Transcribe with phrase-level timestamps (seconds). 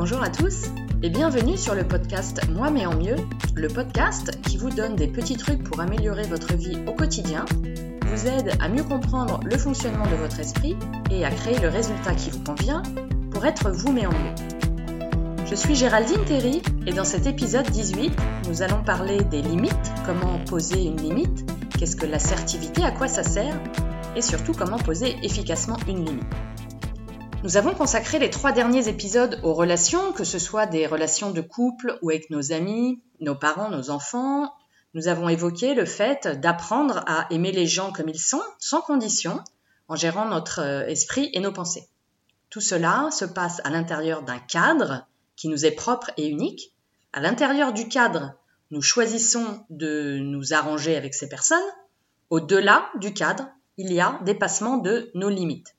[0.00, 0.62] Bonjour à tous
[1.02, 3.16] et bienvenue sur le podcast Moi mais en mieux,
[3.54, 7.44] le podcast qui vous donne des petits trucs pour améliorer votre vie au quotidien,
[8.06, 10.74] vous aide à mieux comprendre le fonctionnement de votre esprit
[11.10, 12.82] et à créer le résultat qui vous convient
[13.30, 15.44] pour être vous mais en mieux.
[15.44, 18.10] Je suis Géraldine Terry et dans cet épisode 18,
[18.48, 21.44] nous allons parler des limites, comment poser une limite,
[21.78, 23.54] qu'est-ce que l'assertivité, à quoi ça sert
[24.16, 26.24] et surtout comment poser efficacement une limite.
[27.42, 31.40] Nous avons consacré les trois derniers épisodes aux relations, que ce soit des relations de
[31.40, 34.52] couple ou avec nos amis, nos parents, nos enfants.
[34.92, 39.42] Nous avons évoqué le fait d'apprendre à aimer les gens comme ils sont, sans condition,
[39.88, 41.88] en gérant notre euh, esprit et nos pensées.
[42.50, 46.74] Tout cela se passe à l'intérieur d'un cadre qui nous est propre et unique.
[47.14, 48.34] À l'intérieur du cadre,
[48.70, 51.58] nous choisissons de nous arranger avec ces personnes.
[52.28, 55.74] Au-delà du cadre, il y a dépassement de nos limites.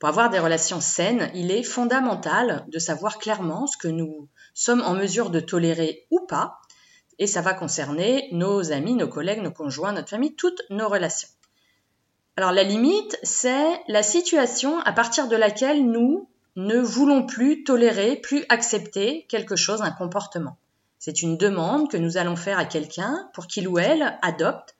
[0.00, 4.80] Pour avoir des relations saines, il est fondamental de savoir clairement ce que nous sommes
[4.80, 6.58] en mesure de tolérer ou pas,
[7.18, 11.28] et ça va concerner nos amis, nos collègues, nos conjoints, notre famille, toutes nos relations.
[12.38, 18.16] Alors la limite, c'est la situation à partir de laquelle nous ne voulons plus tolérer,
[18.16, 20.56] plus accepter quelque chose, un comportement.
[20.98, 24.74] C'est une demande que nous allons faire à quelqu'un pour qu'il ou elle adopte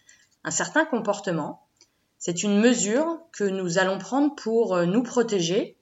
[0.44, 1.66] un certain comportement
[2.20, 5.76] c'est une mesure que nous allons prendre pour euh, nous protéger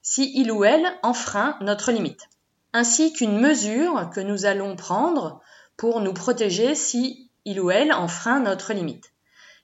[0.00, 2.28] si il ou elle enfreint notre limite,
[2.72, 5.40] ainsi qu'une mesure que nous allons prendre
[5.76, 9.12] pour nous protéger si il ou elle enfreint notre limite.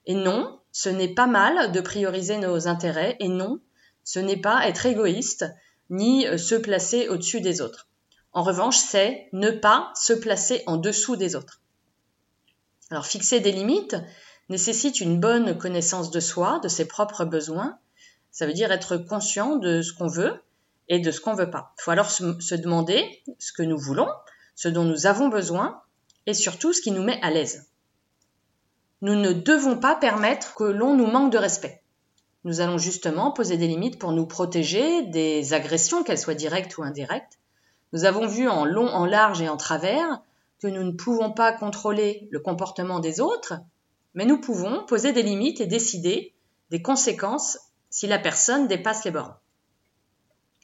[0.04, 3.60] Et non, ce n'est pas mal de prioriser nos intérêts, et non,
[4.04, 5.46] ce n'est pas être égoïste,
[5.88, 7.88] ni euh, se placer au-dessus des autres.
[8.32, 11.62] En revanche, c'est ne pas se placer en dessous des autres.
[12.90, 13.96] Alors fixer des limites,
[14.48, 17.78] nécessite une bonne connaissance de soi, de ses propres besoins.
[18.30, 20.42] Ça veut dire être conscient de ce qu'on veut
[20.88, 21.74] et de ce qu'on veut pas.
[21.78, 24.08] Il faut alors se, demander ce que nous voulons,
[24.54, 25.82] ce dont nous avons besoin
[26.26, 27.68] et surtout ce qui nous met à l'aise.
[29.00, 31.82] Nous ne devons pas permettre que l'on nous manque de respect.
[32.44, 36.82] Nous allons justement poser des limites pour nous protéger des agressions, qu'elles soient directes ou
[36.82, 37.38] indirectes.
[37.92, 40.20] Nous avons vu en long, en large et en travers
[40.60, 43.54] que nous ne pouvons pas contrôler le comportement des autres,
[44.18, 46.34] mais nous pouvons poser des limites et décider
[46.70, 47.56] des conséquences
[47.88, 49.36] si la personne dépasse les bornes.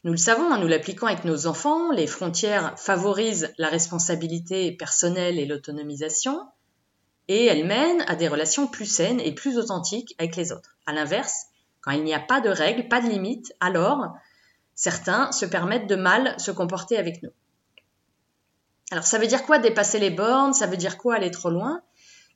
[0.02, 5.38] Nous le savons en nous l'appliquant avec nos enfants, les frontières favorisent la responsabilité personnelle
[5.38, 6.40] et l'autonomisation,
[7.28, 10.76] et elles mènent à des relations plus saines et plus authentiques avec les autres.
[10.84, 11.44] À l'inverse,
[11.80, 14.16] quand il n'y a pas de règles, pas de limites, alors
[14.74, 17.30] certains se permettent de mal se comporter avec nous.
[18.90, 20.54] Alors ça veut dire quoi dépasser les bornes?
[20.54, 21.82] Ça veut dire quoi aller trop loin?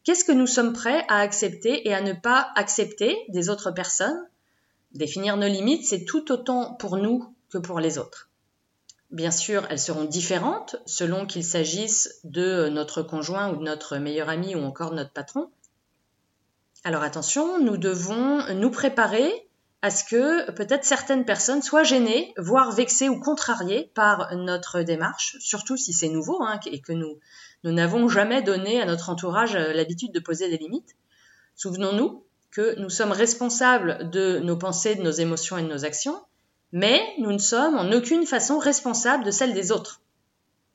[0.04, 4.26] Qu'est-ce que nous sommes prêts à accepter et à ne pas accepter des autres personnes?
[4.92, 8.31] Définir nos limites, c'est tout autant pour nous que pour les autres.
[9.10, 14.28] Bien sûr, elles seront différentes selon qu'il s'agisse de notre conjoint ou de notre meilleur
[14.28, 15.50] ami ou encore de notre patron.
[16.84, 19.47] Alors attention, nous devons nous préparer
[19.82, 25.36] à ce que peut-être certaines personnes soient gênées, voire vexées ou contrariées par notre démarche,
[25.40, 27.18] surtout si c'est nouveau hein, et que nous
[27.64, 30.96] nous n'avons jamais donné à notre entourage euh, l'habitude de poser des limites.
[31.56, 36.20] Souvenons-nous que nous sommes responsables de nos pensées, de nos émotions et de nos actions,
[36.72, 40.02] mais nous ne sommes en aucune façon responsables de celles des autres.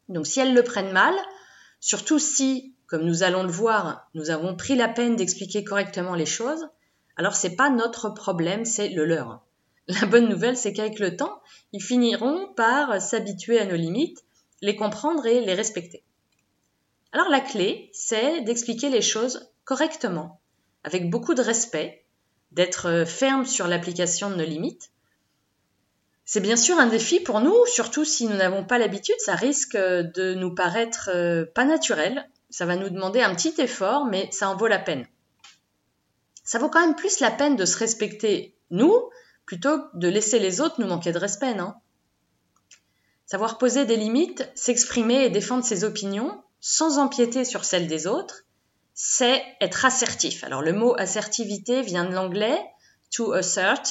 [0.10, 1.16] Donc si elles le prennent mal,
[1.80, 6.26] surtout si, comme nous allons le voir, nous avons pris la peine d'expliquer correctement les
[6.26, 6.68] choses,
[7.16, 9.44] alors c'est pas notre problème, c'est le leur.
[9.88, 11.42] La bonne nouvelle, c'est qu'avec le temps,
[11.74, 14.24] ils finiront par s'habituer à nos limites,
[14.62, 16.04] les comprendre et les respecter.
[17.12, 20.40] Alors la clé, c'est d'expliquer les choses correctement,
[20.84, 22.06] avec beaucoup de respect,
[22.52, 24.90] d'être ferme sur l'application de nos limites.
[26.26, 29.76] C'est bien sûr un défi pour nous, surtout si nous n'avons pas l'habitude, ça risque
[29.76, 34.50] de nous paraître euh, pas naturel, ça va nous demander un petit effort, mais ça
[34.50, 35.06] en vaut la peine.
[36.44, 39.10] Ça vaut quand même plus la peine de se respecter nous,
[39.46, 41.74] plutôt que de laisser les autres nous manquer de respect, non?
[43.26, 48.44] Savoir poser des limites, s'exprimer et défendre ses opinions, sans empiéter sur celle des autres,
[48.94, 50.44] c'est être assertif.
[50.44, 52.62] Alors le mot assertivité vient de l'anglais
[53.12, 53.84] to assert,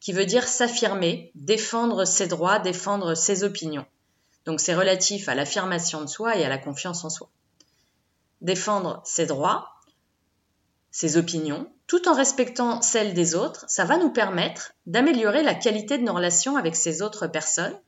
[0.00, 3.86] qui veut dire s'affirmer, défendre ses droits, défendre ses opinions.
[4.44, 7.30] Donc c'est relatif à l'affirmation de soi et à la confiance en soi.
[8.40, 9.70] Défendre ses droits,
[10.90, 15.98] ses opinions, tout en respectant celles des autres, ça va nous permettre d'améliorer la qualité
[15.98, 17.78] de nos relations avec ces autres personnes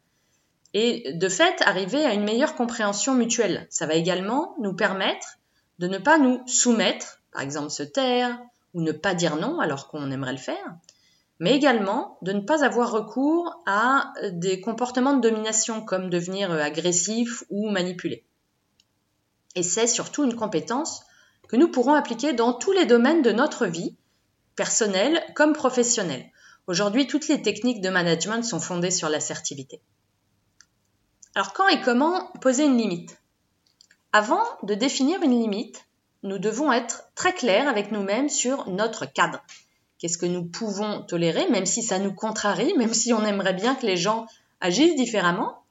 [0.75, 3.67] et de fait arriver à une meilleure compréhension mutuelle.
[3.71, 5.39] Ça va également nous permettre
[5.79, 8.39] de ne pas nous soumettre, par exemple se taire
[8.75, 10.77] ou ne pas dire non alors qu'on aimerait le faire,
[11.39, 17.43] mais également de ne pas avoir recours à des comportements de domination comme devenir agressif
[17.49, 18.23] ou manipulé.
[19.55, 21.05] Et c'est surtout une compétence
[21.49, 23.97] que nous pourrons appliquer dans tous les domaines de notre vie,
[24.57, 26.31] personnelle comme professionnelle.
[26.67, 29.81] Aujourd'hui, toutes les techniques de management sont fondées sur l'assertivité.
[31.35, 33.19] Alors quand et comment poser une limite?
[34.13, 35.85] Avant de définir une limite,
[36.23, 39.43] nous devons être très clairs avec nous-mêmes sur notre cadre.
[39.99, 43.75] Qu'est-ce que nous pouvons tolérer, même si ça nous contrarie, même si on aimerait bien
[43.75, 44.27] que les gens
[44.61, 45.65] agissent différemment,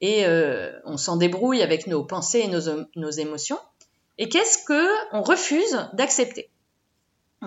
[0.00, 3.58] et euh, on s'en débrouille avec nos pensées et nos, nos émotions.
[4.18, 6.50] Et qu'est-ce que on refuse d'accepter?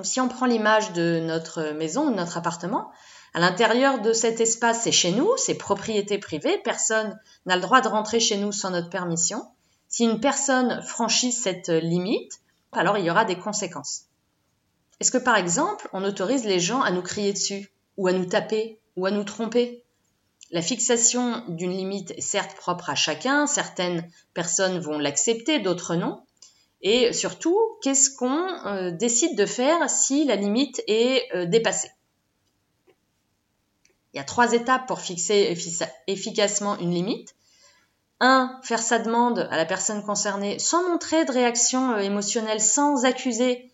[0.04, 2.92] Si on prend l'image de notre maison ou de notre appartement,
[3.34, 7.82] à l'intérieur de cet espace, c'est chez nous, c'est propriété privée, personne n'a le droit
[7.82, 9.46] de rentrer chez nous sans notre permission.
[9.88, 12.40] Si une personne franchit cette limite,
[12.72, 14.06] alors il y aura des conséquences.
[15.02, 18.26] Est-ce que par exemple, on autorise les gens à nous crier dessus, ou à nous
[18.26, 19.84] taper, ou à nous tromper?
[20.52, 26.24] La fixation d'une limite est certes propre à chacun, certaines personnes vont l'accepter, d'autres non.
[26.82, 31.92] Et surtout, qu'est-ce qu'on euh, décide de faire si la limite est euh, dépassée?
[34.14, 35.56] Il y a trois étapes pour fixer
[36.08, 37.36] efficacement une limite.
[38.20, 38.60] 1.
[38.64, 43.72] Faire sa demande à la personne concernée sans montrer de réaction euh, émotionnelle, sans accuser.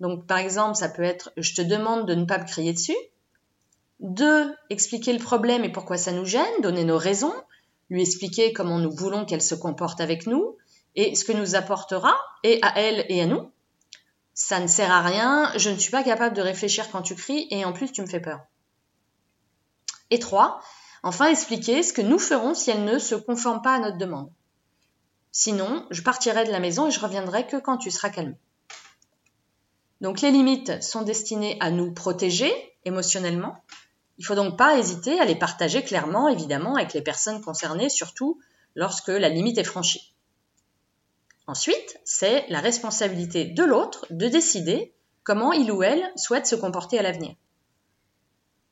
[0.00, 2.96] Donc, par exemple, ça peut être je te demande de ne pas me crier dessus.
[4.00, 4.54] 2.
[4.68, 7.34] Expliquer le problème et pourquoi ça nous gêne, donner nos raisons,
[7.88, 10.56] lui expliquer comment nous voulons qu'elle se comporte avec nous
[10.94, 13.50] et ce que nous apportera, et à elle et à nous.
[14.34, 17.46] Ça ne sert à rien, je ne suis pas capable de réfléchir quand tu cries
[17.50, 18.40] et en plus tu me fais peur.
[20.10, 20.60] Et 3.
[21.02, 24.30] Enfin, expliquer ce que nous ferons si elle ne se conforme pas à notre demande.
[25.32, 28.36] Sinon, je partirai de la maison et je reviendrai que quand tu seras calme.
[30.00, 32.52] Donc les limites sont destinées à nous protéger
[32.84, 33.62] émotionnellement.
[34.18, 38.40] Il faut donc pas hésiter à les partager clairement, évidemment, avec les personnes concernées, surtout
[38.74, 40.11] lorsque la limite est franchie.
[41.52, 46.98] Ensuite, c'est la responsabilité de l'autre de décider comment il ou elle souhaite se comporter
[46.98, 47.34] à l'avenir.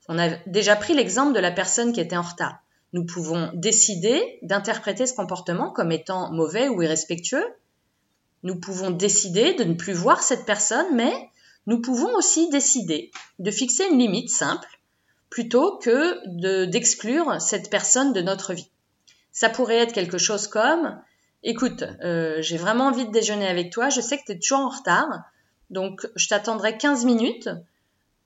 [0.08, 2.56] On a déjà pris l'exemple de la personne qui était en retard.
[2.94, 7.44] Nous pouvons décider d'interpréter ce comportement comme étant mauvais ou irrespectueux.
[8.44, 11.12] Nous pouvons décider de ne plus voir cette personne, mais
[11.66, 13.10] nous pouvons aussi décider
[13.40, 14.80] de fixer une limite simple
[15.28, 18.70] plutôt que d'exclure cette personne de notre vie.
[19.32, 20.98] Ça pourrait être quelque chose comme
[21.42, 24.60] écoute, euh, j'ai vraiment envie de déjeuner avec toi, je sais que tu es toujours
[24.60, 25.22] en retard,
[25.70, 27.48] donc je t'attendrai 15 minutes,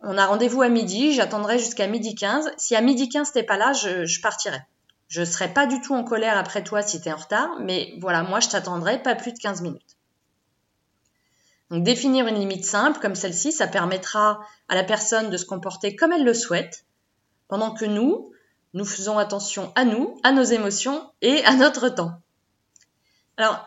[0.06, 2.50] on a rendez-vous à midi, j'attendrai jusqu'à midi 15.
[2.58, 4.60] Si à midi 15 t'es pas là, je, partirai.
[5.08, 7.94] Je serai pas du tout en colère après toi si tu es en retard, mais
[8.00, 9.96] voilà, moi je t'attendrai pas plus de 15 minutes.
[11.70, 15.96] Donc définir une limite simple comme celle-ci, ça permettra à la personne de se comporter
[15.96, 16.84] comme elle le souhaite,
[17.48, 18.30] pendant que nous,
[18.74, 22.20] nous faisons attention à nous, à nos émotions et à notre temps.
[23.36, 23.66] Alors,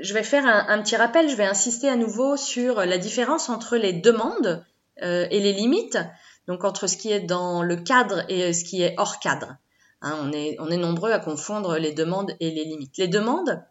[0.00, 3.76] je vais faire un, petit rappel, je vais insister à nouveau sur la différence entre
[3.76, 4.64] les demandes
[5.02, 5.98] euh, et les limites,
[6.46, 9.56] donc entre ce qui est dans le cadre et ce qui est hors cadre.
[10.00, 12.96] Hein, on, est, on est nombreux à confondre les demandes et les limites.
[12.98, 13.62] Les demandes,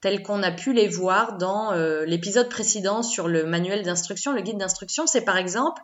[0.00, 4.42] telles qu'on a pu les voir dans euh, l'épisode précédent sur le manuel d'instruction, le
[4.42, 5.82] guide d'instruction, c'est par exemple,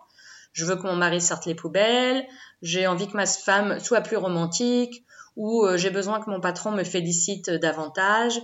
[0.52, 2.26] je veux que mon mari sorte les poubelles,
[2.62, 5.04] j'ai envie que ma femme soit plus romantique,
[5.36, 8.40] ou euh, j'ai besoin que mon patron me félicite davantage,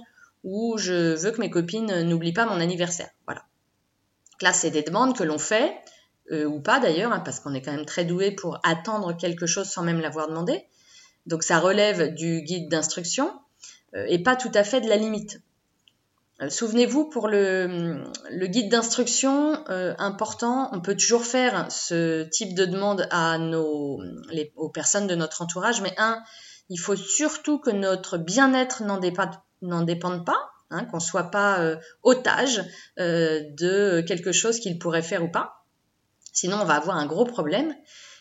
[0.46, 3.10] ou je veux que mes copines n'oublient pas mon anniversaire.
[3.26, 3.42] Voilà.
[4.40, 5.76] là, c'est des demandes que l'on fait
[6.30, 9.46] euh, ou pas d'ailleurs, hein, parce qu'on est quand même très doué pour attendre quelque
[9.46, 10.64] chose sans même l'avoir demandé.
[11.26, 13.32] Donc ça relève du guide d'instruction
[13.94, 15.40] euh, et pas tout à fait de la limite.
[16.40, 18.06] Euh, souvenez-vous, pour le,
[18.46, 23.08] guide d'instruction important, on peut toujours faire ce type de demande
[24.56, 26.22] aux personnes de notre entourage, mais un,
[26.68, 32.64] il faut surtout que notre bien-être n'en dépende, pas, hein, qu'on soit pas otage
[32.96, 35.64] de quelque chose qu'il pourrait faire ou pas.
[36.36, 37.74] Sinon, on va avoir un gros problème.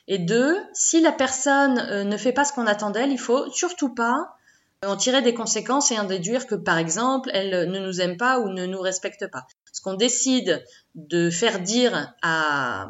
[0.07, 3.51] Et deux, si la personne euh, ne fait pas ce qu'on attend d'elle, il faut
[3.51, 4.35] surtout pas
[4.83, 8.15] euh, en tirer des conséquences et en déduire que, par exemple, elle ne nous aime
[8.15, 9.47] pas ou ne nous respecte pas.
[9.73, 10.63] Ce qu'on décide
[10.93, 12.89] de faire dire à,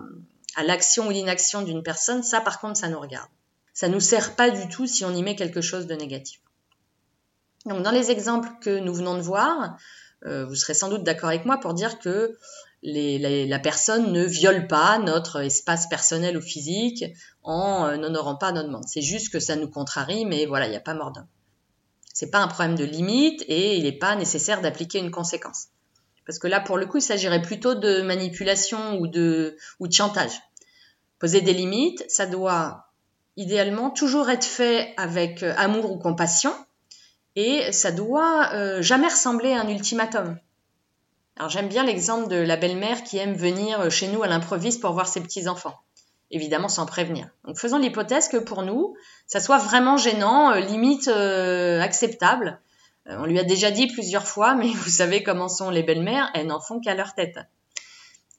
[0.56, 3.30] à l'action ou l'inaction d'une personne, ça, par contre, ça nous regarde.
[3.74, 6.40] Ça nous sert pas du tout si on y met quelque chose de négatif.
[7.66, 9.78] Donc, dans les exemples que nous venons de voir,
[10.26, 12.38] euh, vous serez sans doute d'accord avec moi pour dire que
[12.84, 17.04] la personne ne viole pas notre espace personnel ou physique
[17.44, 18.86] en euh, n'honorant pas notre demande.
[18.88, 21.28] C'est juste que ça nous contrarie, mais voilà, il n'y a pas mort d'homme.
[22.14, 25.68] C'est pas un problème de limite et il n'est pas nécessaire d'appliquer une conséquence.
[26.26, 29.94] Parce que là, pour le coup, il s'agirait plutôt de manipulation ou de, ou de
[29.94, 30.42] chantage.
[31.20, 32.88] Poser des limites, ça doit
[33.38, 36.54] idéalement toujours être fait avec euh, amour ou compassion
[37.36, 40.38] et ça doit euh, jamais ressembler à un ultimatum.
[41.38, 44.94] Alors j'aime bien l'exemple de la belle-mère qui aime venir chez nous à l'improviste pour
[44.94, 45.78] voir ses petits-enfants.
[46.32, 47.28] Évidemment sans prévenir.
[47.44, 48.96] Donc faisons l'hypothèse que pour nous,
[49.28, 52.60] ça soit vraiment gênant, euh, limite acceptable.
[53.06, 56.48] on lui a déjà dit plusieurs fois, mais vous savez comment sont les belles-mères, elles
[56.48, 57.38] n'en font qu'à leur tête.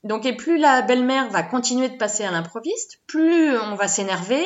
[0.03, 4.45] Donc, et plus la belle-mère va continuer de passer à l'improviste, plus on va s'énerver,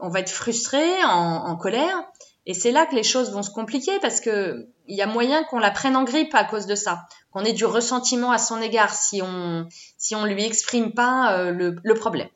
[0.00, 2.04] on va être frustré, en, colère.
[2.46, 5.44] Et c'est là que les choses vont se compliquer parce que il y a moyen
[5.44, 8.60] qu'on la prenne en grippe à cause de ça, qu'on ait du ressentiment à son
[8.60, 9.68] égard si on
[9.98, 12.28] si on lui exprime pas euh, le, problème.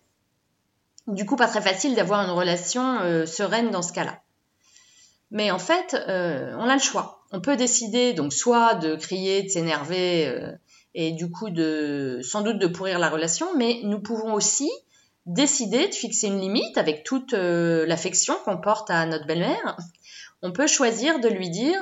[1.07, 4.21] Du coup, pas très facile d'avoir une relation euh, sereine dans ce cas-là.
[5.31, 7.25] Mais en fait, euh, on a le choix.
[7.33, 10.33] On peut décider donc soit de crier, de s'énerver
[10.95, 14.71] et du coup de sans doute de pourrir la relation, mais nous pouvons aussi
[15.27, 19.77] décider de fixer une limite avec toute euh, l'affection qu'on porte à notre belle-mère.
[20.43, 21.81] On peut choisir de lui dire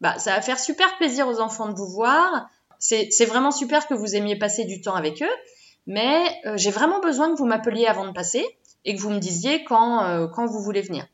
[0.00, 2.48] bah ça va faire super plaisir aux enfants de vous voir,
[2.80, 5.34] c'est vraiment super que vous aimiez passer du temps avec eux,
[5.86, 8.44] mais euh, j'ai vraiment besoin que vous m'appeliez avant de passer
[8.84, 11.06] et que vous me disiez quand, euh, quand vous voulez venir.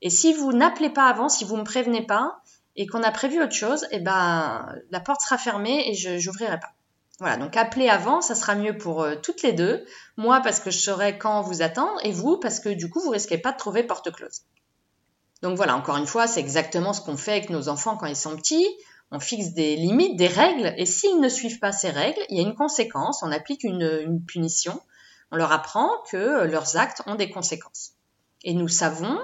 [0.00, 2.40] Et si vous n'appelez pas avant, si vous me prévenez pas
[2.76, 6.60] et qu'on a prévu autre chose, eh ben la porte sera fermée et je n'ouvrirai
[6.60, 6.70] pas.
[7.18, 9.84] Voilà, donc appelez avant, ça sera mieux pour euh, toutes les deux.
[10.16, 13.10] Moi parce que je saurai quand vous attendre et vous parce que du coup vous
[13.10, 14.42] risquez pas de trouver porte close.
[15.42, 18.16] Donc voilà, encore une fois, c'est exactement ce qu'on fait avec nos enfants quand ils
[18.16, 18.66] sont petits.
[19.10, 22.40] On fixe des limites, des règles, et s'ils ne suivent pas ces règles, il y
[22.40, 24.80] a une conséquence, on applique une, punition,
[25.30, 27.92] on leur apprend que leurs actes ont des conséquences.
[28.44, 29.18] Et nous savons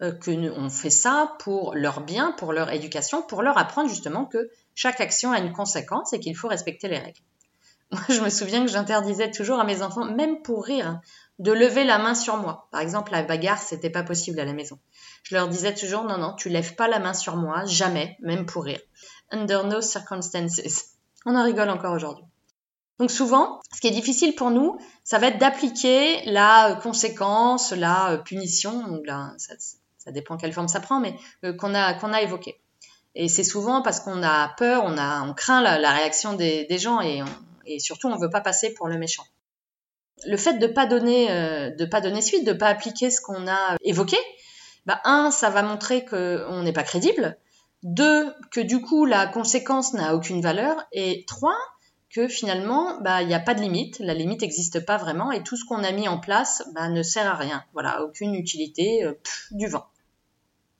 [0.00, 4.24] euh, que on fait ça pour leur bien, pour leur éducation, pour leur apprendre justement
[4.24, 7.20] que chaque action a une conséquence et qu'il faut respecter les règles.
[7.90, 11.00] Moi, je me souviens que j'interdisais toujours à mes enfants, même pour rire,
[11.40, 12.68] de lever la main sur moi.
[12.70, 14.78] Par exemple, la bagarre, c'était pas possible à la maison.
[15.24, 18.46] Je leur disais toujours, non, non, tu lèves pas la main sur moi, jamais, même
[18.46, 18.80] pour rire.
[19.30, 20.60] Under no circumstances.
[21.26, 22.24] On en rigole encore aujourd'hui.
[23.00, 28.18] Donc souvent, ce qui est difficile pour nous, ça va être d'appliquer la conséquence, la
[28.24, 29.02] punition,
[29.38, 29.54] ça,
[29.98, 32.60] ça, dépend quelle forme ça prend, mais euh, qu'on a, qu'on a évoqué.
[33.20, 37.00] Et c'est souvent parce qu'on a peur, on, a, on craint la, réaction des, gens
[37.00, 37.20] et,
[37.80, 39.24] surtout on ne veut pas passer pour le méchant.
[40.24, 43.76] Le fait de pas donner, euh, pas donner suite, de pas appliquer ce qu'on a
[43.82, 44.16] évoqué,
[44.86, 47.36] bah un, ça va montrer qu'on n'est pas crédible.
[47.82, 50.76] Deux, que du coup la conséquence n'a aucune valeur.
[50.92, 51.58] Et trois,
[52.10, 55.42] que finalement, bah, il n'y a pas de limite, la limite n'existe pas vraiment, et
[55.42, 57.64] tout ce qu'on a mis en place bah, ne sert à rien.
[57.72, 59.14] Voilà, aucune utilité, euh,
[59.50, 59.86] du vent.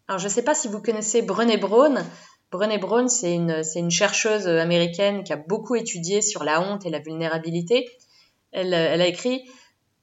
[0.09, 2.03] Alors, je ne sais pas si vous connaissez Brené Brown.
[2.51, 6.99] Brené Brown, c'est une, chercheuse américaine qui a beaucoup étudié sur la honte et la
[6.99, 7.89] vulnérabilité.
[8.53, 9.51] Elle, elle a écrit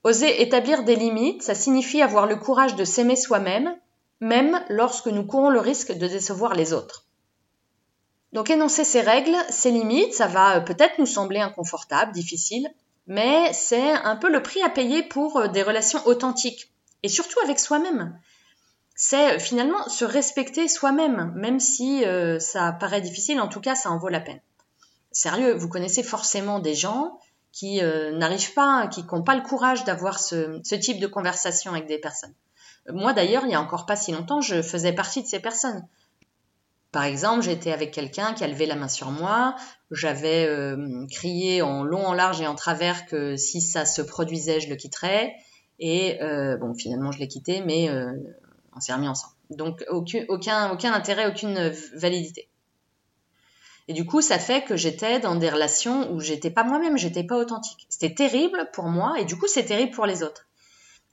[0.04, 3.75] Oser établir des limites, ça signifie avoir le courage de s'aimer soi-même,
[4.20, 7.08] même lorsque nous courons le risque de décevoir les autres.
[8.32, 12.70] Donc énoncer ces règles, ces limites, ça va peut-être nous sembler inconfortable, difficile,
[13.08, 16.72] mais c'est un peu le prix à payer pour des relations authentiques,
[17.02, 18.20] et surtout avec soi-même
[18.96, 23.75] c'est euh, finalement se respecter soi-même, même si euh, ça paraît difficile, en tout cas
[23.75, 24.40] ça en vaut la peine.
[25.12, 27.20] Sérieux, vous connaissez forcément des gens
[27.52, 31.88] qui euh, n'arrivent pas, qui n'ont pas le courage d'avoir ce, type de conversation avec
[31.88, 32.34] des personnes.
[32.90, 35.86] Moi d'ailleurs, il y a encore pas si longtemps, je faisais partie de ces personnes.
[36.92, 39.56] Par exemple, j'étais avec quelqu'un qui a levé la main sur moi,
[39.92, 40.48] j'avais
[41.12, 44.78] crié en long, en large et en travers que si ça se produisait, je le
[44.78, 45.34] quitterais.
[45.78, 46.20] Et
[46.62, 47.90] bon, finalement, je l'ai quitté, mais
[48.75, 49.34] on s'est remis ensemble.
[49.50, 52.50] Donc aucun, intérêt, aucune validité.
[53.88, 57.24] Et du coup, ça fait que j'étais dans des relations où j'étais pas moi-même, j'étais
[57.24, 57.86] pas authentique.
[57.89, 60.48] C'était terrible pour moi et du coup, c'est terrible pour les autres.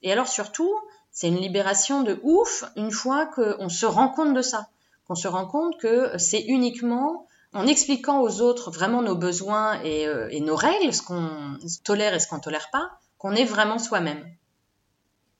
[0.02, 0.72] Et alors surtout,
[1.10, 4.68] c'est une libération de ouf une fois qu'on se rend compte de ça,
[5.06, 10.06] qu'on se rend compte que c'est uniquement en expliquant aux autres vraiment nos besoins et,
[10.06, 13.78] euh, et nos règles, ce qu'on tolère et ce qu'on tolère pas, qu'on est vraiment
[13.78, 14.24] soi-même.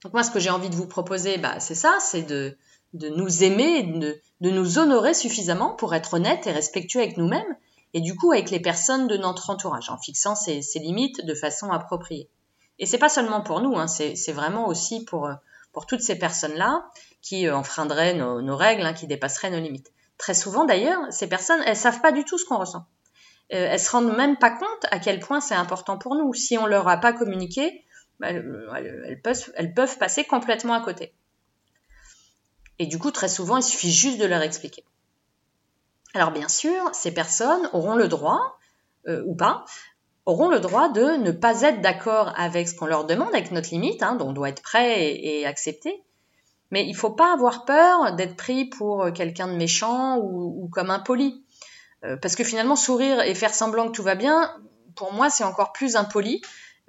[0.03, 2.57] Donc moi, ce que j'ai envie de vous proposer, bah, c'est ça, c'est de,
[2.93, 7.57] de nous aimer, de, de nous honorer suffisamment pour être honnête et respectueux avec nous-mêmes,
[7.95, 11.71] et du coup avec les personnes de notre entourage, en fixant ces, limites de façon
[11.71, 12.29] appropriée.
[12.79, 15.31] Et c'est pas seulement pour nous, hein, c'est vraiment aussi pour,
[15.73, 16.87] pour toutes ces personnes-là
[17.21, 19.93] qui euh, enfreindraient nos, règles, hein, qui dépasseraient nos limites.
[20.19, 22.87] Très souvent d'ailleurs, ces personnes, elles savent pas du tout ce qu'on ressent.
[23.53, 26.33] Euh, elles se rendent même pas compte à quel point c'est important pour nous.
[26.35, 27.85] Si on leur a pas communiqué,
[28.23, 29.21] bah, elles,
[29.75, 31.13] peuvent, passer complètement à côté.
[32.79, 34.85] Et du coup, très souvent, il suffit juste de leur expliquer.
[36.15, 38.59] Alors bien sûr, ces personnes auront le droit,
[39.09, 39.65] euh, ou pas,
[40.25, 43.71] auront le droit de ne pas être d'accord avec ce qu'on leur demande, avec notre
[43.71, 46.05] limite, hein, dont on doit être prêt et, accepter.
[46.71, 51.45] Mais il faut pas avoir peur d'être pris pour quelqu'un de méchant ou, comme impoli.
[52.05, 54.55] Euh, parce que finalement, sourire et faire semblant que tout va bien,
[54.95, 56.41] pour moi, c'est encore plus impoli.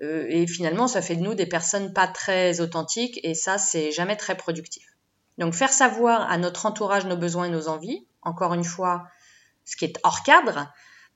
[0.04, 3.92] Euh, et finalement, ça fait de nous des personnes pas très authentiques et ça, c'est
[3.92, 4.84] jamais très productif.
[5.38, 9.08] Donc, faire savoir à notre entourage nos besoins et nos envies, encore une fois,
[9.66, 10.72] ce qui est hors cadre,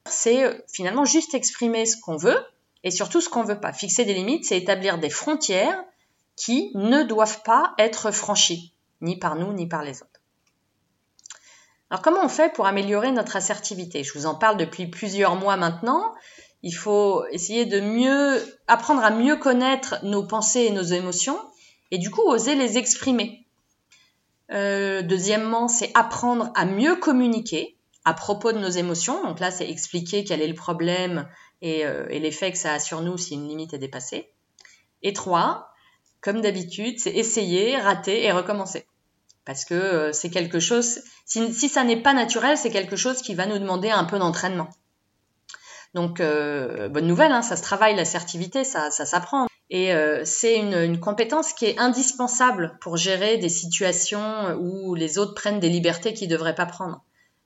[0.05, 2.39] c'est euh, finalement juste exprimer ce qu'on veut
[2.83, 3.73] et surtout ce qu'on veut pas.
[3.73, 5.83] Fixer des limites, c'est établir des frontières
[6.35, 10.21] qui ne doivent pas être franchies, ni par nous, ni par les autres.
[11.89, 14.03] Alors comment on fait pour améliorer notre assertivité?
[14.03, 16.13] Je vous en parle depuis plusieurs mois maintenant.
[16.63, 21.39] Il faut essayer de mieux apprendre à mieux connaître nos pensées et nos émotions
[21.91, 23.45] et du coup oser les exprimer.
[24.51, 29.21] Euh, deuxièmement, c'est apprendre à mieux communiquer à propos de nos émotions.
[29.23, 31.27] Donc là, c'est expliquer quel est le problème
[31.63, 34.31] euh, et, l'effet que ça a sur nous si une limite est dépassée.
[35.03, 35.71] Et trois,
[36.21, 38.85] comme d'habitude, c'est essayer, rater et recommencer.
[39.45, 43.35] Parce que euh, c'est quelque chose, si, ça n'est pas naturel, c'est quelque chose qui
[43.35, 44.69] va nous demander un peu d'entraînement.
[45.93, 49.47] Donc, euh, bonne nouvelle, hein, ça se travaille, l'assertivité, ça, ça s'apprend.
[49.69, 49.91] Et
[50.23, 55.59] c'est une, une, compétence qui est indispensable pour gérer des situations où les autres prennent
[55.59, 57.03] des libertés qu'ils ne devraient pas prendre.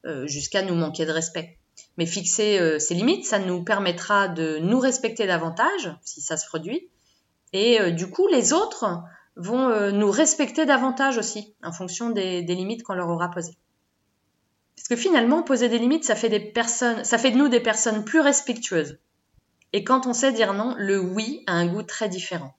[0.08, 1.60] Euh, jusqu'à nous manquer de respect.
[1.96, 6.48] Mais fixer euh, ces limites, ça nous permettra de nous respecter davantage, si ça se
[6.48, 6.90] produit,
[7.54, 9.04] et euh, du coup, les autres
[9.36, 13.56] vont nous respecter davantage aussi, en fonction des, des limites qu'on leur aura posées.
[14.76, 17.60] Parce que finalement, poser des limites, ça fait des personnes, ça fait de nous des
[17.60, 18.98] personnes plus respectueuses.
[19.74, 22.54] Et quand on sait dire non, le oui a un goût très différent.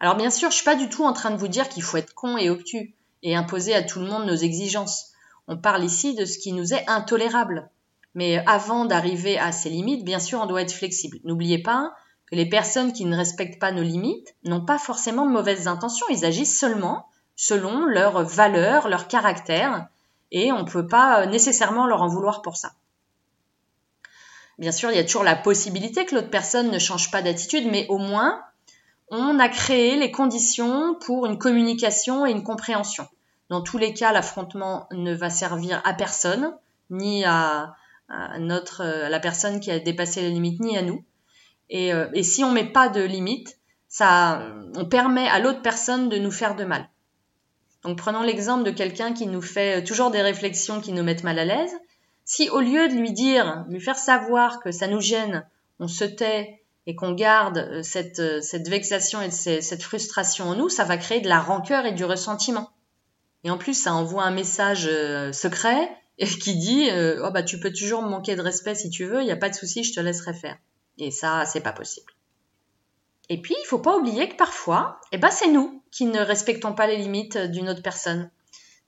[0.00, 1.96] Alors bien sûr, je suis pas du tout en train de vous dire qu'il faut
[1.96, 5.12] être con et obtus et imposer à tout le monde nos exigences.
[5.48, 7.70] On parle ici de ce qui nous est intolérable.
[8.14, 11.18] Mais avant d'arriver à ces limites, bien sûr, on doit être flexible.
[11.24, 11.94] N'oubliez pas
[12.26, 16.06] que les personnes qui ne respectent pas nos limites n'ont pas forcément de mauvaises intentions.
[16.10, 19.88] Ils agissent seulement selon leurs valeurs, leur caractère,
[20.30, 22.72] et on ne peut pas nécessairement leur en vouloir pour ça.
[24.58, 27.68] Bien sûr, il y a toujours la possibilité que l'autre personne ne change pas d'attitude,
[27.70, 28.42] mais au moins,
[29.10, 33.06] on a créé les conditions pour une communication et une compréhension.
[33.50, 36.56] Dans tous les cas, l'affrontement ne va servir à personne,
[36.90, 37.76] ni à,
[38.38, 41.04] notre, la personne qui a dépassé la limite, ni à nous.
[41.68, 43.58] Et, euh, si on met pas de limite,
[43.88, 44.42] ça,
[44.74, 46.88] on permet à l'autre personne de nous faire de mal.
[47.86, 51.38] Donc prenons l'exemple de quelqu'un qui nous fait toujours des réflexions qui nous mettent mal
[51.38, 51.70] à l'aise.
[52.24, 55.46] Si au lieu de lui dire, lui faire savoir que ça nous gêne,
[55.78, 60.54] on se tait et qu'on garde euh, cette, euh, cette vexation et cette frustration en
[60.56, 62.70] nous, ça va créer de la rancœur et du ressentiment.
[63.44, 67.60] Et en plus, ça envoie un message euh, secret qui dit euh, oh bah tu
[67.60, 69.84] peux toujours me manquer de respect si tu veux, il n'y a pas de souci,
[69.84, 70.56] je te laisserai faire.
[70.98, 72.12] Et ça, c'est pas possible.
[73.28, 76.74] Et puis, il faut pas oublier que parfois, eh ben, c'est nous qui ne respectons
[76.74, 78.30] pas les limites d'une autre personne.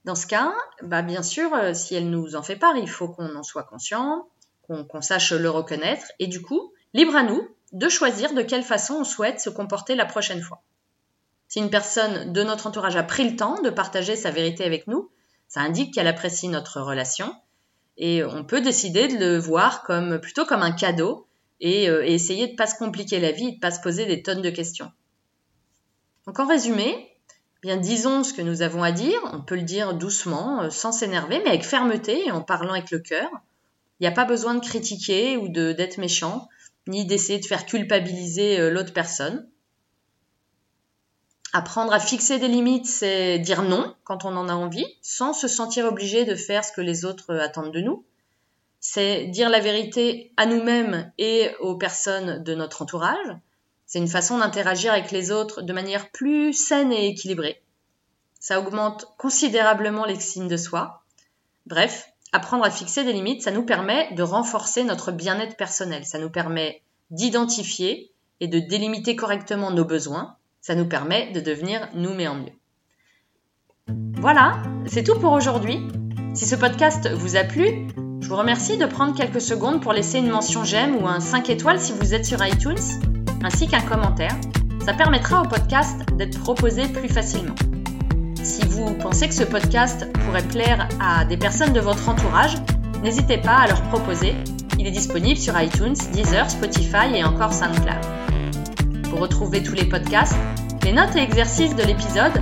[0.05, 3.09] Dans ce cas, bah, bien sûr, euh, si elle nous en fait part, il faut
[3.09, 4.27] qu'on en soit conscient,
[4.67, 8.95] qu'on sache le reconnaître, et du coup, libre à nous de choisir de quelle façon
[8.95, 10.61] on souhaite se comporter la prochaine fois.
[11.47, 14.85] Si une personne de notre entourage a pris le temps de partager sa vérité avec
[14.85, 15.09] nous,
[15.47, 17.35] ça indique qu'elle apprécie notre relation
[17.97, 21.27] et on peut décider de le voir comme plutôt comme un cadeau
[21.59, 23.81] et, euh, essayer de ne pas se compliquer la vie et de ne pas se
[23.81, 24.91] poser des tonnes de questions.
[26.25, 27.09] Donc en résumé,
[27.61, 30.91] bien disons ce que nous avons à dire, on peut le dire doucement, euh, sans
[30.91, 33.29] s'énerver, mais avec fermeté et en parlant avec le cœur.
[33.99, 36.47] Il n'y a pas besoin de critiquer ou d'être méchant,
[36.87, 39.47] ni d'essayer de faire culpabiliser euh, l'autre personne.
[41.51, 45.47] Apprendre à fixer des limites, c'est dire non quand on en a envie, sans se
[45.47, 48.05] sentir obligé de faire ce que les autres attendent de nous.
[48.79, 53.35] C'est dire la vérité à nous-mêmes et aux personnes de notre entourage.
[53.85, 57.61] C'est une façon d'interagir avec les autres de manière plus saine et équilibrée.
[58.39, 61.03] Ça augmente considérablement l'estime de soi.
[61.65, 66.05] Bref, apprendre à fixer des limites, ça nous permet de renforcer notre bien-être personnel.
[66.05, 71.89] Ça nous permet d'identifier et de délimiter correctement nos besoins ça nous permet de devenir
[71.95, 72.53] nous mais en mieux.
[74.17, 75.79] Voilà, c'est tout pour aujourd'hui.
[76.33, 77.87] Si ce podcast vous a plu,
[78.21, 81.49] je vous remercie de prendre quelques secondes pour laisser une mention j'aime ou un 5
[81.49, 82.77] étoiles si vous êtes sur iTunes,
[83.43, 84.35] ainsi qu'un commentaire.
[84.85, 87.55] Ça permettra au podcast d'être proposé plus facilement.
[88.43, 92.55] Si vous pensez que ce podcast pourrait plaire à des personnes de votre entourage,
[93.03, 94.33] n'hésitez pas à leur proposer.
[94.77, 98.01] Il est disponible sur iTunes, Deezer, Spotify et encore SoundCloud.
[99.09, 100.35] Pour retrouver tous les podcasts,
[100.83, 102.41] les notes et exercices de l'épisode,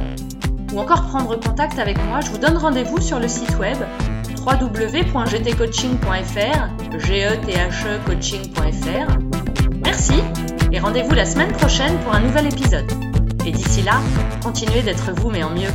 [0.73, 3.77] ou encore prendre contact avec moi, je vous donne rendez-vous sur le site web
[4.47, 7.27] www.gtcoaching.fr, g e e
[8.05, 9.17] coaching.fr,
[9.83, 10.23] Merci
[10.71, 12.89] et rendez-vous la semaine prochaine pour un nouvel épisode.
[13.45, 13.99] Et d'ici là,
[14.41, 15.67] continuez d'être vous mais en mieux.